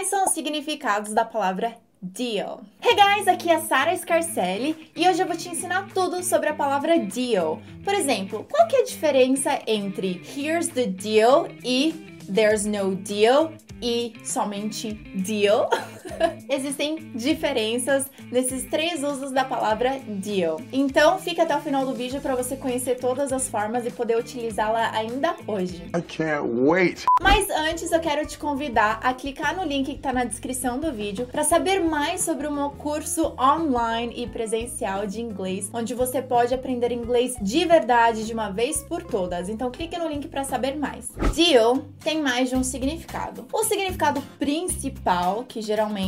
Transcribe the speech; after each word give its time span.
Quais 0.00 0.08
são 0.08 0.24
os 0.24 0.30
significados 0.30 1.12
da 1.12 1.26
palavra 1.26 1.76
deal? 2.00 2.62
Hey 2.82 2.96
guys, 2.96 3.28
aqui 3.28 3.50
é 3.50 3.56
a 3.56 3.60
Sara 3.60 3.94
Scarcelli 3.94 4.90
e 4.96 5.06
hoje 5.06 5.22
eu 5.22 5.26
vou 5.26 5.36
te 5.36 5.50
ensinar 5.50 5.90
tudo 5.92 6.22
sobre 6.22 6.48
a 6.48 6.54
palavra 6.54 6.98
deal. 6.98 7.60
Por 7.84 7.92
exemplo, 7.92 8.46
qual 8.50 8.66
que 8.66 8.76
é 8.76 8.80
a 8.80 8.84
diferença 8.84 9.60
entre 9.66 10.22
here's 10.34 10.68
the 10.68 10.86
deal 10.86 11.48
e 11.62 12.16
there's 12.34 12.64
no 12.64 12.96
deal 12.96 13.52
e 13.82 14.14
somente 14.24 14.94
deal? 14.94 15.68
Existem 16.48 17.10
diferenças 17.14 18.06
nesses 18.30 18.64
três 18.64 19.02
usos 19.02 19.30
da 19.30 19.44
palavra 19.44 20.00
deal. 20.06 20.60
Então, 20.72 21.18
fica 21.18 21.42
até 21.42 21.56
o 21.56 21.60
final 21.60 21.86
do 21.86 21.94
vídeo 21.94 22.20
para 22.20 22.34
você 22.34 22.56
conhecer 22.56 22.96
todas 22.96 23.32
as 23.32 23.48
formas 23.48 23.86
e 23.86 23.90
poder 23.90 24.18
utilizá-la 24.18 24.90
ainda 24.92 25.34
hoje. 25.46 25.82
I 25.96 26.02
can't 26.02 26.48
wait. 26.48 27.04
Mas 27.20 27.48
antes, 27.50 27.92
eu 27.92 28.00
quero 28.00 28.26
te 28.26 28.38
convidar 28.38 29.00
a 29.02 29.14
clicar 29.14 29.56
no 29.56 29.64
link 29.64 29.86
que 29.86 29.92
está 29.92 30.12
na 30.12 30.24
descrição 30.24 30.78
do 30.78 30.92
vídeo 30.92 31.26
para 31.26 31.44
saber 31.44 31.80
mais 31.80 32.22
sobre 32.22 32.46
o 32.46 32.52
meu 32.52 32.70
curso 32.70 33.34
online 33.38 34.12
e 34.16 34.26
presencial 34.26 35.06
de 35.06 35.20
inglês, 35.20 35.70
onde 35.72 35.94
você 35.94 36.20
pode 36.20 36.54
aprender 36.54 36.92
inglês 36.92 37.36
de 37.40 37.64
verdade 37.64 38.26
de 38.26 38.32
uma 38.32 38.50
vez 38.50 38.82
por 38.82 39.02
todas. 39.02 39.48
Então, 39.48 39.70
clique 39.70 39.98
no 39.98 40.08
link 40.08 40.28
para 40.28 40.44
saber 40.44 40.76
mais. 40.76 41.10
Deal 41.34 41.84
tem 42.02 42.20
mais 42.20 42.48
de 42.48 42.56
um 42.56 42.62
significado. 42.62 43.46
O 43.52 43.64
significado 43.64 44.20
principal, 44.38 45.44
que 45.44 45.62
geralmente 45.62 45.99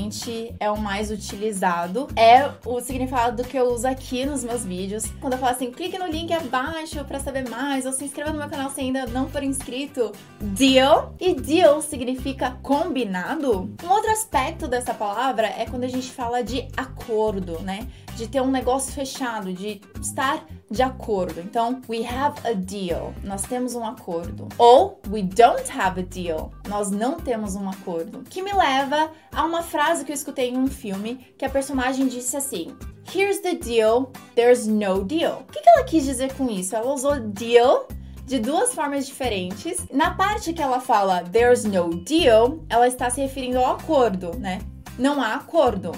é 0.58 0.70
o 0.70 0.78
mais 0.78 1.10
utilizado, 1.10 2.08
é 2.16 2.50
o 2.64 2.80
significado 2.80 3.44
que 3.44 3.56
eu 3.56 3.66
uso 3.72 3.86
aqui 3.86 4.24
nos 4.24 4.42
meus 4.42 4.64
vídeos. 4.64 5.04
Quando 5.20 5.34
eu 5.34 5.38
falo 5.38 5.52
assim, 5.52 5.70
clique 5.70 5.98
no 5.98 6.06
link 6.06 6.32
abaixo 6.32 7.04
para 7.04 7.20
saber 7.20 7.48
mais, 7.48 7.84
ou 7.84 7.92
se 7.92 8.04
inscreva 8.04 8.32
no 8.32 8.38
meu 8.38 8.48
canal 8.48 8.70
se 8.70 8.80
ainda 8.80 9.06
não 9.06 9.28
for 9.28 9.42
inscrito. 9.42 10.12
Deal. 10.40 11.14
E 11.20 11.34
deal 11.34 11.82
significa 11.82 12.52
combinado. 12.62 13.70
Um 13.82 13.88
outro 13.90 14.10
aspecto 14.10 14.66
dessa 14.66 14.94
palavra 14.94 15.46
é 15.46 15.66
quando 15.66 15.84
a 15.84 15.88
gente 15.88 16.10
fala 16.10 16.42
de 16.42 16.68
acordo, 16.76 17.60
né? 17.60 17.86
De 18.16 18.26
ter 18.28 18.40
um 18.40 18.50
negócio 18.50 18.92
fechado, 18.92 19.52
de 19.52 19.80
estar 20.00 20.46
de 20.72 20.82
acordo. 20.82 21.40
Então, 21.40 21.80
we 21.88 22.04
have 22.04 22.34
a 22.44 22.54
deal. 22.54 23.14
Nós 23.22 23.42
temos 23.42 23.74
um 23.74 23.84
acordo. 23.84 24.48
Ou 24.58 25.00
we 25.08 25.22
don't 25.22 25.70
have 25.70 26.00
a 26.00 26.02
deal. 26.02 26.50
Nós 26.66 26.90
não 26.90 27.20
temos 27.20 27.54
um 27.54 27.68
acordo. 27.68 28.24
Que 28.28 28.42
me 28.42 28.52
leva 28.52 29.10
a 29.30 29.44
uma 29.44 29.62
frase 29.62 30.04
que 30.04 30.10
eu 30.10 30.14
escutei 30.14 30.48
em 30.48 30.58
um 30.58 30.66
filme 30.66 31.34
que 31.36 31.44
a 31.44 31.50
personagem 31.50 32.08
disse 32.08 32.36
assim: 32.36 32.74
Here's 33.14 33.40
the 33.40 33.54
deal, 33.54 34.10
there's 34.34 34.66
no 34.66 35.04
deal. 35.04 35.44
O 35.48 35.52
que 35.52 35.60
ela 35.68 35.84
quis 35.84 36.04
dizer 36.04 36.32
com 36.34 36.48
isso? 36.48 36.74
Ela 36.74 36.92
usou 36.92 37.20
deal 37.20 37.86
de 38.24 38.38
duas 38.38 38.74
formas 38.74 39.06
diferentes. 39.06 39.86
Na 39.92 40.14
parte 40.14 40.52
que 40.52 40.62
ela 40.62 40.80
fala 40.80 41.22
there's 41.24 41.64
no 41.64 41.90
deal, 42.02 42.60
ela 42.68 42.88
está 42.88 43.10
se 43.10 43.20
referindo 43.20 43.58
ao 43.58 43.74
acordo, 43.74 44.36
né? 44.38 44.60
Não 44.98 45.22
há 45.22 45.34
acordo 45.34 45.92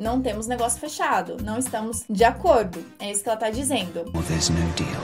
não 0.00 0.22
temos 0.22 0.46
negócio 0.46 0.80
fechado, 0.80 1.36
não 1.44 1.58
estamos 1.58 2.04
de 2.08 2.24
acordo. 2.24 2.82
É 2.98 3.10
isso 3.10 3.22
que 3.22 3.28
ela 3.28 3.38
tá 3.38 3.50
dizendo. 3.50 4.10
Well, 4.14 4.24
there's 4.26 4.48
no 4.48 4.66
deal. 4.72 5.00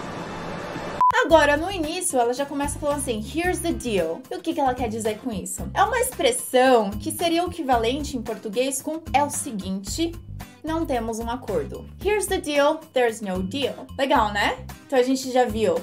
Agora, 1.24 1.56
no 1.56 1.70
início, 1.70 2.18
ela 2.18 2.32
já 2.32 2.46
começa 2.46 2.78
falando 2.78 2.98
assim: 2.98 3.22
here's 3.34 3.58
the 3.58 3.72
deal. 3.72 4.22
E 4.30 4.36
o 4.36 4.40
que, 4.40 4.54
que 4.54 4.60
ela 4.60 4.74
quer 4.74 4.88
dizer 4.88 5.18
com 5.18 5.30
isso? 5.30 5.68
É 5.74 5.82
uma 5.82 5.98
expressão 6.00 6.90
que 6.90 7.12
seria 7.12 7.44
o 7.44 7.50
equivalente 7.50 8.16
em 8.16 8.22
português 8.22 8.80
com 8.80 9.02
é 9.12 9.22
o 9.22 9.28
seguinte. 9.28 10.12
Não 10.64 10.86
temos 10.86 11.18
um 11.18 11.30
acordo. 11.30 11.84
Here's 12.04 12.26
the 12.26 12.38
deal, 12.38 12.80
there's 12.92 13.20
no 13.20 13.42
deal. 13.42 13.86
Legal, 13.98 14.32
né? 14.32 14.64
Então 14.86 14.98
a 14.98 15.02
gente 15.02 15.30
já 15.30 15.44
viu 15.44 15.76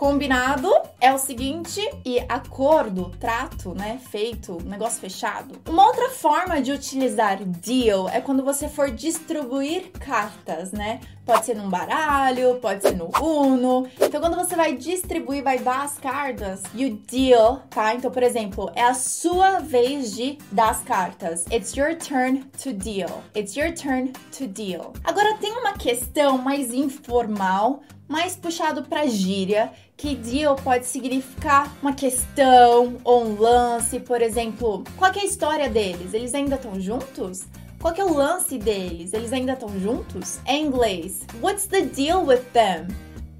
Combinado 0.00 0.72
é 0.98 1.12
o 1.12 1.18
seguinte, 1.18 1.78
e 2.06 2.20
acordo, 2.26 3.12
trato, 3.20 3.74
né? 3.74 4.00
Feito, 4.10 4.56
negócio 4.64 4.98
fechado. 4.98 5.60
Uma 5.68 5.84
outra 5.84 6.08
forma 6.08 6.58
de 6.62 6.72
utilizar 6.72 7.44
deal 7.44 8.08
é 8.08 8.18
quando 8.18 8.42
você 8.42 8.66
for 8.66 8.90
distribuir 8.90 9.90
cartas, 9.90 10.72
né? 10.72 11.00
Pode 11.26 11.44
ser 11.44 11.54
num 11.54 11.68
baralho, 11.68 12.58
pode 12.62 12.80
ser 12.80 12.96
no 12.96 13.10
Uno. 13.20 13.86
Então, 14.00 14.22
quando 14.22 14.36
você 14.36 14.56
vai 14.56 14.74
distribuir, 14.74 15.44
vai 15.44 15.58
dar 15.58 15.82
as 15.82 15.98
cartas, 15.98 16.62
you 16.74 16.98
deal, 17.06 17.60
tá? 17.68 17.94
Então, 17.94 18.10
por 18.10 18.22
exemplo, 18.22 18.70
é 18.74 18.82
a 18.82 18.94
sua 18.94 19.60
vez 19.60 20.14
de 20.14 20.38
dar 20.50 20.70
as 20.70 20.82
cartas. 20.82 21.44
It's 21.52 21.76
your 21.76 21.94
turn 21.94 22.44
to 22.62 22.72
deal. 22.72 23.22
It's 23.36 23.54
your 23.54 23.74
turn 23.74 24.14
to 24.38 24.46
deal. 24.46 24.94
Agora, 25.04 25.36
tem 25.36 25.52
uma 25.52 25.74
questão 25.74 26.38
mais 26.38 26.72
informal, 26.72 27.82
mais 28.10 28.34
puxado 28.34 28.82
para 28.82 29.06
gíria, 29.06 29.70
que 29.96 30.16
deal 30.16 30.56
pode 30.56 30.84
significar 30.84 31.72
uma 31.80 31.92
questão 31.92 32.96
ou 33.04 33.24
um 33.24 33.40
lance, 33.40 34.00
por 34.00 34.20
exemplo, 34.20 34.82
qual 34.96 35.12
é 35.12 35.20
a 35.20 35.24
história 35.24 35.68
deles? 35.70 36.12
Eles 36.12 36.34
ainda 36.34 36.56
estão 36.56 36.80
juntos? 36.80 37.44
Qual 37.80 37.94
é 37.94 38.04
o 38.04 38.12
lance 38.12 38.58
deles? 38.58 39.12
Eles 39.12 39.32
ainda 39.32 39.52
estão 39.52 39.68
juntos? 39.78 40.40
Em 40.44 40.66
inglês, 40.66 41.24
what's 41.40 41.66
the 41.66 41.82
deal 41.82 42.26
with 42.26 42.42
them? 42.52 42.88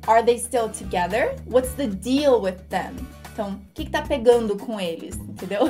Are 0.06 0.24
they 0.24 0.38
still 0.38 0.68
together? 0.68 1.34
What's 1.50 1.72
the 1.74 1.88
deal 1.88 2.40
with 2.40 2.58
them? 2.68 2.94
Então, 3.32 3.52
o 3.52 3.74
que, 3.74 3.84
que 3.84 3.90
tá 3.90 4.02
pegando 4.02 4.56
com 4.56 4.80
eles, 4.80 5.16
entendeu? 5.16 5.62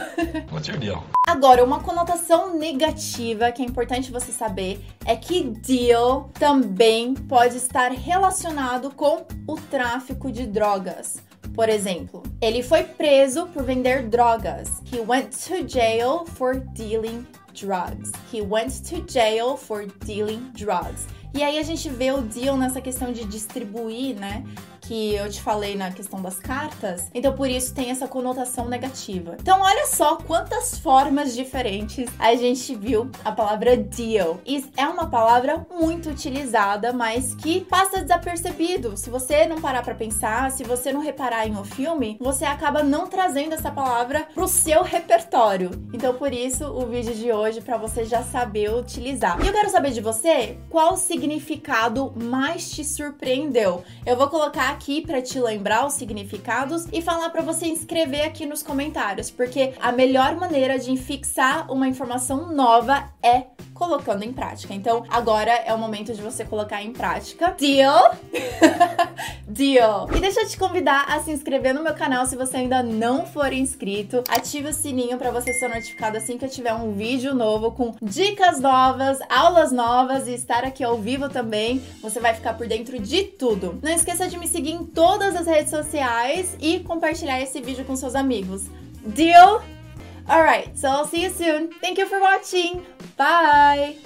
What's 0.50 0.68
your 0.68 0.78
deal? 0.78 1.04
Agora, 1.28 1.62
uma 1.62 1.80
conotação 1.80 2.58
negativa 2.58 3.52
que 3.52 3.62
é 3.62 3.64
importante 3.64 4.10
você 4.10 4.32
saber 4.32 4.84
é 5.04 5.14
que 5.14 5.44
deal 5.44 6.30
também 6.34 7.14
pode 7.14 7.56
estar 7.56 7.92
relacionado 7.92 8.90
com 8.90 9.24
o 9.46 9.56
tráfico 9.56 10.32
de 10.32 10.46
drogas. 10.46 11.22
Por 11.54 11.68
exemplo, 11.68 12.22
ele 12.40 12.62
foi 12.62 12.84
preso 12.84 13.46
por 13.46 13.62
vender 13.62 14.08
drogas. 14.08 14.82
He 14.92 15.00
went 15.00 15.30
to 15.46 15.68
jail 15.68 16.24
for 16.26 16.56
dealing 16.74 17.26
drugs. 17.52 18.12
He 18.32 18.40
went 18.40 18.72
to 18.88 19.04
jail 19.06 19.56
for 19.56 19.86
dealing 20.04 20.50
drugs. 20.54 21.06
E 21.32 21.42
aí 21.42 21.58
a 21.58 21.62
gente 21.62 21.88
vê 21.88 22.10
o 22.10 22.22
deal 22.22 22.56
nessa 22.56 22.80
questão 22.80 23.12
de 23.12 23.24
distribuir, 23.24 24.16
né? 24.18 24.44
Que 24.90 25.14
eu 25.14 25.30
te 25.30 25.40
falei 25.40 25.76
na 25.76 25.92
questão 25.92 26.20
das 26.20 26.40
cartas, 26.40 27.08
então 27.14 27.32
por 27.32 27.48
isso 27.48 27.72
tem 27.72 27.92
essa 27.92 28.08
conotação 28.08 28.68
negativa. 28.68 29.36
Então 29.40 29.60
olha 29.60 29.86
só 29.86 30.16
quantas 30.16 30.78
formas 30.78 31.32
diferentes 31.32 32.10
a 32.18 32.34
gente 32.34 32.74
viu 32.74 33.08
a 33.24 33.30
palavra 33.30 33.76
deal. 33.76 34.40
E 34.44 34.68
é 34.76 34.88
uma 34.88 35.06
palavra 35.06 35.64
muito 35.70 36.10
utilizada, 36.10 36.92
mas 36.92 37.36
que 37.36 37.60
passa 37.60 38.02
desapercebido. 38.02 38.96
Se 38.96 39.08
você 39.10 39.46
não 39.46 39.60
parar 39.60 39.84
para 39.84 39.94
pensar, 39.94 40.50
se 40.50 40.64
você 40.64 40.92
não 40.92 41.00
reparar 41.00 41.46
em 41.46 41.52
um 41.52 41.62
filme, 41.62 42.18
você 42.20 42.44
acaba 42.44 42.82
não 42.82 43.06
trazendo 43.06 43.54
essa 43.54 43.70
palavra 43.70 44.26
pro 44.34 44.48
seu 44.48 44.82
repertório. 44.82 45.70
Então 45.94 46.14
por 46.14 46.32
isso 46.32 46.64
o 46.64 46.84
vídeo 46.86 47.14
de 47.14 47.30
hoje 47.30 47.60
para 47.60 47.76
você 47.76 48.04
já 48.04 48.24
saber 48.24 48.74
utilizar. 48.74 49.40
E 49.40 49.46
eu 49.46 49.52
quero 49.52 49.70
saber 49.70 49.92
de 49.92 50.00
você 50.00 50.58
qual 50.68 50.96
significado 50.96 52.12
mais 52.16 52.72
te 52.72 52.84
surpreendeu. 52.84 53.84
Eu 54.04 54.16
vou 54.16 54.26
colocar 54.26 54.79
aqui 54.80 55.02
para 55.02 55.20
te 55.20 55.38
lembrar 55.38 55.86
os 55.86 55.92
significados 55.92 56.86
e 56.90 57.02
falar 57.02 57.28
para 57.28 57.42
você 57.42 57.66
inscrever 57.66 58.22
aqui 58.22 58.46
nos 58.46 58.62
comentários, 58.62 59.30
porque 59.30 59.74
a 59.78 59.92
melhor 59.92 60.34
maneira 60.36 60.78
de 60.78 60.96
fixar 60.96 61.70
uma 61.70 61.86
informação 61.86 62.50
nova 62.54 63.12
é 63.22 63.44
colocando 63.80 64.22
em 64.22 64.30
prática. 64.30 64.74
Então, 64.74 65.04
agora 65.08 65.50
é 65.50 65.72
o 65.72 65.78
momento 65.78 66.12
de 66.12 66.20
você 66.20 66.44
colocar 66.44 66.82
em 66.82 66.92
prática. 66.92 67.56
Deal? 67.58 68.14
Deal! 69.48 70.06
E 70.14 70.20
deixa 70.20 70.42
eu 70.42 70.48
te 70.48 70.58
convidar 70.58 71.06
a 71.08 71.18
se 71.20 71.30
inscrever 71.30 71.72
no 71.72 71.82
meu 71.82 71.94
canal 71.94 72.26
se 72.26 72.36
você 72.36 72.58
ainda 72.58 72.82
não 72.82 73.24
for 73.24 73.50
inscrito. 73.54 74.22
Ative 74.28 74.68
o 74.68 74.74
sininho 74.74 75.16
para 75.16 75.30
você 75.30 75.54
ser 75.54 75.68
notificado 75.68 76.18
assim 76.18 76.36
que 76.36 76.44
eu 76.44 76.50
tiver 76.50 76.74
um 76.74 76.92
vídeo 76.92 77.34
novo 77.34 77.72
com 77.72 77.94
dicas 78.02 78.60
novas, 78.60 79.18
aulas 79.30 79.72
novas 79.72 80.28
e 80.28 80.34
estar 80.34 80.62
aqui 80.62 80.84
ao 80.84 80.98
vivo 80.98 81.30
também. 81.30 81.82
Você 82.02 82.20
vai 82.20 82.34
ficar 82.34 82.52
por 82.52 82.66
dentro 82.66 82.98
de 82.98 83.24
tudo. 83.24 83.80
Não 83.82 83.90
esqueça 83.90 84.28
de 84.28 84.38
me 84.38 84.46
seguir 84.46 84.72
em 84.72 84.84
todas 84.84 85.34
as 85.34 85.46
redes 85.46 85.70
sociais 85.70 86.54
e 86.60 86.80
compartilhar 86.80 87.40
esse 87.40 87.62
vídeo 87.62 87.86
com 87.86 87.96
seus 87.96 88.14
amigos. 88.14 88.64
Deal? 89.06 89.62
Alright, 90.30 90.78
so 90.78 90.88
I'll 90.88 91.06
see 91.06 91.22
you 91.22 91.30
soon. 91.30 91.72
Thank 91.80 91.98
you 91.98 92.06
for 92.06 92.20
watching. 92.20 92.86
Bye! 93.16 93.96